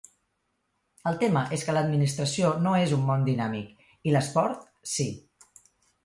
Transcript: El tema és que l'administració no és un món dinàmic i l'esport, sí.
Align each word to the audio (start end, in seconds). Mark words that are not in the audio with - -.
El 1.09 1.17
tema 1.23 1.41
és 1.57 1.65
que 1.67 1.75
l'administració 1.75 2.49
no 2.67 2.71
és 2.85 2.95
un 2.97 3.03
món 3.09 3.25
dinàmic 3.27 3.83
i 4.11 4.15
l'esport, 4.15 4.65
sí. 4.93 5.07